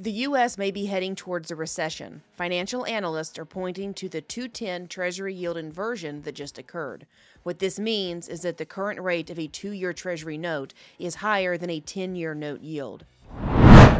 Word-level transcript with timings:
The 0.00 0.12
U.S. 0.12 0.56
may 0.56 0.70
be 0.70 0.86
heading 0.86 1.16
towards 1.16 1.50
a 1.50 1.56
recession. 1.56 2.22
Financial 2.36 2.86
analysts 2.86 3.36
are 3.36 3.44
pointing 3.44 3.92
to 3.94 4.08
the 4.08 4.20
210 4.20 4.86
Treasury 4.86 5.34
yield 5.34 5.56
inversion 5.56 6.22
that 6.22 6.36
just 6.36 6.56
occurred. 6.56 7.04
What 7.42 7.58
this 7.58 7.80
means 7.80 8.28
is 8.28 8.42
that 8.42 8.58
the 8.58 8.64
current 8.64 9.00
rate 9.00 9.28
of 9.28 9.40
a 9.40 9.48
two 9.48 9.72
year 9.72 9.92
Treasury 9.92 10.38
note 10.38 10.72
is 11.00 11.16
higher 11.16 11.58
than 11.58 11.68
a 11.68 11.80
10 11.80 12.14
year 12.14 12.32
note 12.32 12.60
yield. 12.60 13.06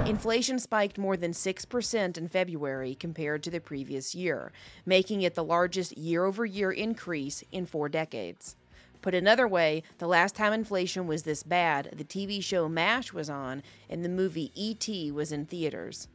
Inflation 0.06 0.60
spiked 0.60 0.98
more 0.98 1.16
than 1.16 1.32
6% 1.32 2.16
in 2.16 2.28
February 2.28 2.94
compared 2.94 3.42
to 3.42 3.50
the 3.50 3.58
previous 3.58 4.14
year, 4.14 4.52
making 4.86 5.22
it 5.22 5.34
the 5.34 5.42
largest 5.42 5.98
year 5.98 6.24
over 6.24 6.46
year 6.46 6.70
increase 6.70 7.42
in 7.50 7.66
four 7.66 7.88
decades. 7.88 8.54
Put 9.00 9.14
another 9.14 9.46
way, 9.46 9.84
the 9.98 10.08
last 10.08 10.34
time 10.34 10.52
inflation 10.52 11.06
was 11.06 11.22
this 11.22 11.42
bad, 11.42 11.90
the 11.96 12.04
TV 12.04 12.42
show 12.42 12.68
MASH 12.68 13.12
was 13.12 13.30
on 13.30 13.62
and 13.88 14.04
the 14.04 14.08
movie 14.08 14.50
E.T. 14.54 15.12
was 15.12 15.30
in 15.30 15.46
theaters. 15.46 16.08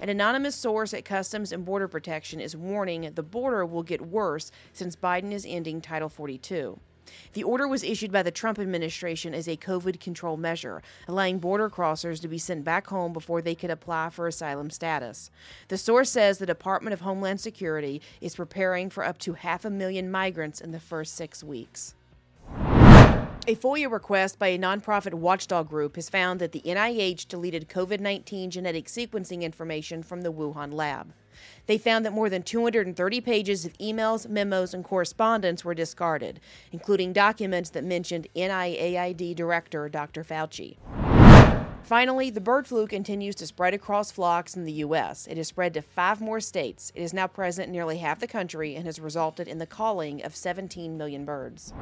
An 0.00 0.08
anonymous 0.08 0.54
source 0.54 0.92
at 0.92 1.04
Customs 1.04 1.52
and 1.52 1.64
Border 1.64 1.88
Protection 1.88 2.40
is 2.40 2.56
warning 2.56 3.10
the 3.14 3.22
border 3.22 3.64
will 3.64 3.82
get 3.82 4.06
worse 4.06 4.50
since 4.72 4.96
Biden 4.96 5.32
is 5.32 5.46
ending 5.48 5.80
Title 5.80 6.08
42. 6.08 6.78
The 7.32 7.44
order 7.44 7.68
was 7.68 7.84
issued 7.84 8.12
by 8.12 8.22
the 8.22 8.30
Trump 8.30 8.58
administration 8.58 9.34
as 9.34 9.48
a 9.48 9.56
COVID 9.56 10.00
control 10.00 10.36
measure, 10.36 10.82
allowing 11.06 11.38
border 11.38 11.68
crossers 11.70 12.20
to 12.22 12.28
be 12.28 12.38
sent 12.38 12.64
back 12.64 12.86
home 12.88 13.12
before 13.12 13.42
they 13.42 13.54
could 13.54 13.70
apply 13.70 14.10
for 14.10 14.26
asylum 14.26 14.70
status. 14.70 15.30
The 15.68 15.78
source 15.78 16.10
says 16.10 16.38
the 16.38 16.46
Department 16.46 16.94
of 16.94 17.00
Homeland 17.00 17.40
Security 17.40 18.00
is 18.20 18.36
preparing 18.36 18.90
for 18.90 19.04
up 19.04 19.18
to 19.18 19.34
half 19.34 19.64
a 19.64 19.70
million 19.70 20.10
migrants 20.10 20.60
in 20.60 20.72
the 20.72 20.80
first 20.80 21.14
six 21.14 21.42
weeks. 21.42 21.94
A 23.48 23.54
FOIA 23.54 23.88
request 23.88 24.40
by 24.40 24.48
a 24.48 24.58
nonprofit 24.58 25.14
watchdog 25.14 25.68
group 25.68 25.94
has 25.94 26.10
found 26.10 26.40
that 26.40 26.50
the 26.50 26.62
NIH 26.62 27.28
deleted 27.28 27.68
COVID 27.68 28.00
19 28.00 28.50
genetic 28.50 28.86
sequencing 28.86 29.42
information 29.42 30.02
from 30.02 30.22
the 30.22 30.32
Wuhan 30.32 30.72
lab. 30.72 31.12
They 31.66 31.78
found 31.78 32.04
that 32.04 32.12
more 32.12 32.28
than 32.28 32.42
230 32.42 33.20
pages 33.20 33.64
of 33.64 33.78
emails, 33.78 34.28
memos, 34.28 34.74
and 34.74 34.82
correspondence 34.82 35.64
were 35.64 35.74
discarded, 35.74 36.40
including 36.72 37.12
documents 37.12 37.70
that 37.70 37.84
mentioned 37.84 38.26
NIAID 38.34 39.36
Director 39.36 39.88
Dr. 39.88 40.24
Fauci. 40.24 40.78
Finally, 41.84 42.30
the 42.30 42.40
bird 42.40 42.66
flu 42.66 42.88
continues 42.88 43.36
to 43.36 43.46
spread 43.46 43.74
across 43.74 44.10
flocks 44.10 44.56
in 44.56 44.64
the 44.64 44.72
U.S. 44.72 45.28
It 45.28 45.36
has 45.36 45.46
spread 45.46 45.72
to 45.74 45.82
five 45.82 46.20
more 46.20 46.40
states. 46.40 46.90
It 46.96 47.02
is 47.02 47.14
now 47.14 47.28
present 47.28 47.68
in 47.68 47.72
nearly 47.72 47.98
half 47.98 48.18
the 48.18 48.26
country 48.26 48.74
and 48.74 48.86
has 48.86 48.98
resulted 48.98 49.46
in 49.46 49.58
the 49.58 49.66
culling 49.66 50.24
of 50.24 50.34
17 50.34 50.98
million 50.98 51.24
birds. 51.24 51.72